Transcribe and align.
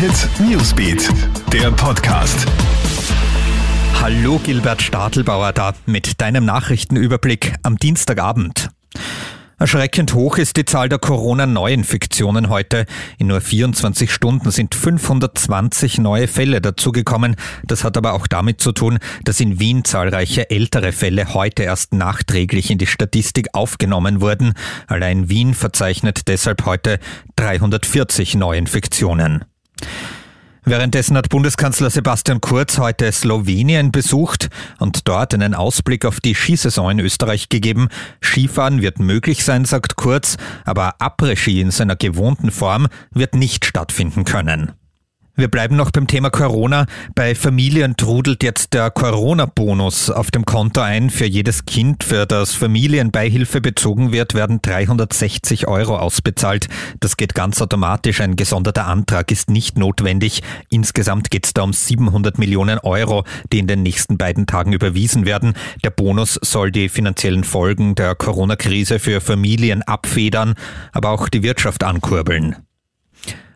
Hit 0.00 0.30
Newsbeat, 0.40 1.10
der 1.52 1.70
Podcast. 1.72 2.46
Hallo 4.00 4.40
Gilbert 4.42 4.80
Stadelbauer 4.80 5.52
da 5.52 5.74
mit 5.84 6.22
deinem 6.22 6.46
Nachrichtenüberblick 6.46 7.56
am 7.62 7.76
Dienstagabend. 7.76 8.70
Erschreckend 9.58 10.14
hoch 10.14 10.38
ist 10.38 10.56
die 10.56 10.64
Zahl 10.64 10.88
der 10.88 11.00
Corona-Neuinfektionen 11.00 12.48
heute. 12.48 12.86
In 13.18 13.26
nur 13.26 13.42
24 13.42 14.10
Stunden 14.10 14.50
sind 14.50 14.74
520 14.74 15.98
neue 15.98 16.28
Fälle 16.28 16.62
dazugekommen. 16.62 17.36
Das 17.64 17.84
hat 17.84 17.98
aber 17.98 18.14
auch 18.14 18.26
damit 18.26 18.62
zu 18.62 18.72
tun, 18.72 19.00
dass 19.24 19.38
in 19.38 19.60
Wien 19.60 19.84
zahlreiche 19.84 20.48
ältere 20.48 20.92
Fälle 20.92 21.34
heute 21.34 21.64
erst 21.64 21.92
nachträglich 21.92 22.70
in 22.70 22.78
die 22.78 22.86
Statistik 22.86 23.48
aufgenommen 23.52 24.22
wurden. 24.22 24.54
Allein 24.86 25.28
Wien 25.28 25.52
verzeichnet 25.52 26.26
deshalb 26.26 26.64
heute 26.64 26.98
340 27.36 28.36
Neuinfektionen. 28.36 29.44
Währenddessen 30.64 31.16
hat 31.16 31.30
Bundeskanzler 31.30 31.90
Sebastian 31.90 32.40
Kurz 32.40 32.78
heute 32.78 33.10
Slowenien 33.12 33.92
besucht 33.92 34.50
und 34.78 35.08
dort 35.08 35.32
einen 35.32 35.54
Ausblick 35.54 36.04
auf 36.04 36.20
die 36.20 36.34
Skisaison 36.34 36.90
in 36.92 37.00
Österreich 37.00 37.48
gegeben. 37.48 37.88
Skifahren 38.22 38.82
wird 38.82 38.98
möglich 38.98 39.44
sein, 39.44 39.64
sagt 39.64 39.96
Kurz, 39.96 40.36
aber 40.64 41.00
Après-Ski 41.00 41.60
in 41.60 41.70
seiner 41.70 41.96
gewohnten 41.96 42.50
Form 42.50 42.88
wird 43.12 43.34
nicht 43.34 43.64
stattfinden 43.64 44.24
können. 44.24 44.72
Wir 45.40 45.48
bleiben 45.48 45.74
noch 45.74 45.90
beim 45.90 46.06
Thema 46.06 46.28
Corona. 46.28 46.84
Bei 47.14 47.34
Familien 47.34 47.96
trudelt 47.96 48.42
jetzt 48.42 48.74
der 48.74 48.90
Corona-Bonus 48.90 50.10
auf 50.10 50.30
dem 50.30 50.44
Konto 50.44 50.82
ein. 50.82 51.08
Für 51.08 51.24
jedes 51.24 51.64
Kind, 51.64 52.04
für 52.04 52.26
das 52.26 52.52
Familienbeihilfe 52.52 53.62
bezogen 53.62 54.12
wird, 54.12 54.34
werden 54.34 54.60
360 54.60 55.66
Euro 55.66 55.96
ausbezahlt. 55.96 56.68
Das 57.00 57.16
geht 57.16 57.34
ganz 57.34 57.62
automatisch. 57.62 58.20
Ein 58.20 58.36
gesonderter 58.36 58.86
Antrag 58.86 59.32
ist 59.32 59.48
nicht 59.48 59.78
notwendig. 59.78 60.42
Insgesamt 60.68 61.30
geht 61.30 61.46
es 61.46 61.54
da 61.54 61.62
um 61.62 61.72
700 61.72 62.36
Millionen 62.36 62.78
Euro, 62.78 63.24
die 63.50 63.60
in 63.60 63.66
den 63.66 63.82
nächsten 63.82 64.18
beiden 64.18 64.46
Tagen 64.46 64.74
überwiesen 64.74 65.24
werden. 65.24 65.54
Der 65.82 65.90
Bonus 65.90 66.38
soll 66.42 66.70
die 66.70 66.90
finanziellen 66.90 67.44
Folgen 67.44 67.94
der 67.94 68.14
Corona-Krise 68.14 68.98
für 68.98 69.22
Familien 69.22 69.80
abfedern, 69.80 70.52
aber 70.92 71.08
auch 71.08 71.30
die 71.30 71.42
Wirtschaft 71.42 71.82
ankurbeln 71.82 72.56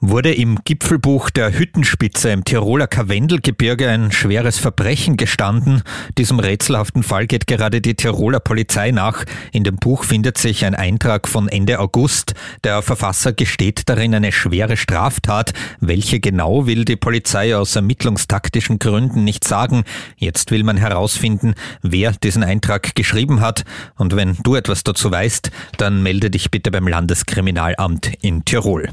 wurde 0.00 0.34
im 0.34 0.58
Gipfelbuch 0.62 1.30
der 1.30 1.58
Hüttenspitze 1.58 2.28
im 2.30 2.44
Tiroler 2.44 2.86
Karwendelgebirge 2.86 3.88
ein 3.88 4.12
schweres 4.12 4.58
Verbrechen 4.58 5.16
gestanden. 5.16 5.82
Diesem 6.18 6.38
rätselhaften 6.38 7.02
Fall 7.02 7.26
geht 7.26 7.46
gerade 7.46 7.80
die 7.80 7.94
Tiroler 7.94 8.40
Polizei 8.40 8.90
nach. 8.90 9.24
In 9.52 9.64
dem 9.64 9.76
Buch 9.76 10.04
findet 10.04 10.36
sich 10.36 10.66
ein 10.66 10.74
Eintrag 10.74 11.26
von 11.26 11.48
Ende 11.48 11.80
August. 11.80 12.34
Der 12.62 12.82
Verfasser 12.82 13.32
gesteht 13.32 13.88
darin 13.88 14.14
eine 14.14 14.32
schwere 14.32 14.76
Straftat. 14.76 15.54
Welche 15.80 16.20
genau 16.20 16.66
will 16.66 16.84
die 16.84 16.96
Polizei 16.96 17.56
aus 17.56 17.74
ermittlungstaktischen 17.74 18.78
Gründen 18.78 19.24
nicht 19.24 19.44
sagen. 19.44 19.84
Jetzt 20.18 20.50
will 20.50 20.62
man 20.62 20.76
herausfinden, 20.76 21.54
wer 21.80 22.12
diesen 22.12 22.44
Eintrag 22.44 22.94
geschrieben 22.94 23.40
hat. 23.40 23.64
Und 23.96 24.14
wenn 24.14 24.36
du 24.42 24.56
etwas 24.56 24.84
dazu 24.84 25.10
weißt, 25.10 25.50
dann 25.78 26.02
melde 26.02 26.30
dich 26.30 26.50
bitte 26.50 26.70
beim 26.70 26.86
Landeskriminalamt 26.86 28.12
in 28.20 28.44
Tirol 28.44 28.90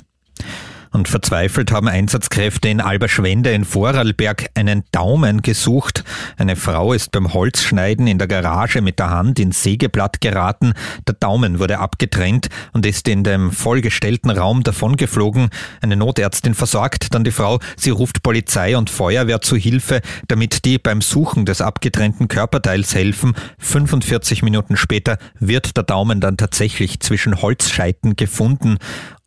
und 0.93 1.07
verzweifelt 1.07 1.71
haben 1.71 1.87
Einsatzkräfte 1.87 2.69
in 2.69 2.79
Alberschwende 2.79 3.51
in 3.51 3.65
Vorarlberg 3.65 4.45
einen 4.53 4.83
Daumen 4.91 5.41
gesucht. 5.41 6.03
Eine 6.37 6.55
Frau 6.55 6.93
ist 6.93 7.11
beim 7.11 7.33
Holzschneiden 7.33 8.05
in 8.05 8.19
der 8.19 8.27
Garage 8.27 8.81
mit 8.81 8.99
der 8.99 9.09
Hand 9.09 9.39
ins 9.39 9.63
Sägeblatt 9.63 10.21
geraten. 10.21 10.73
Der 11.07 11.15
Daumen 11.15 11.59
wurde 11.59 11.79
abgetrennt 11.79 12.47
und 12.73 12.85
ist 12.85 13.07
in 13.07 13.23
dem 13.23 13.51
vollgestellten 13.51 14.29
Raum 14.29 14.63
davongeflogen. 14.63 15.49
Eine 15.81 15.95
Notärztin 15.95 16.53
versorgt 16.53 17.13
dann 17.13 17.23
die 17.23 17.31
Frau. 17.31 17.59
Sie 17.75 17.89
ruft 17.89 18.21
Polizei 18.21 18.77
und 18.77 18.91
Feuerwehr 18.91 19.41
zu 19.41 19.55
Hilfe, 19.55 20.01
damit 20.27 20.63
die 20.63 20.77
beim 20.77 21.01
Suchen 21.01 21.45
des 21.45 21.61
abgetrennten 21.61 22.27
Körperteils 22.27 22.93
helfen. 22.93 23.33
45 23.57 24.43
Minuten 24.43 24.77
später 24.77 25.17
wird 25.39 25.75
der 25.75 25.83
Daumen 25.83 26.21
dann 26.21 26.37
tatsächlich 26.37 26.99
zwischen 26.99 27.41
Holzscheiten 27.41 28.15
gefunden 28.15 28.77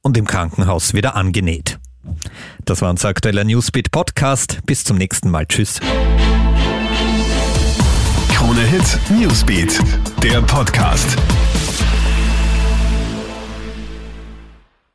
und 0.06 0.17
im 0.17 0.25
Krankenhaus 0.25 0.94
wieder 0.94 1.17
angenäht. 1.17 1.81
Das 2.65 2.81
war 2.81 2.91
unser 2.91 3.09
aktueller 3.09 3.43
Newsbeat 3.43 3.91
Podcast. 3.91 4.61
Bis 4.65 4.84
zum 4.84 4.97
nächsten 4.97 5.31
Mal. 5.31 5.47
Tschüss. 5.47 5.81
Krone 8.33 8.61
Hit 8.61 8.99
Newsbeat, 9.11 9.81
der 10.22 10.43
Podcast. 10.43 11.16